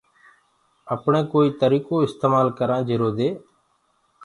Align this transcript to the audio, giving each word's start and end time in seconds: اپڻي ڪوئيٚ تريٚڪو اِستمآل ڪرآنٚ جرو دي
اپڻي 0.93 1.21
ڪوئيٚ 1.31 1.57
تريٚڪو 1.59 1.95
اِستمآل 2.05 2.47
ڪرآنٚ 2.57 2.87
جرو 2.89 3.09
دي 3.17 3.29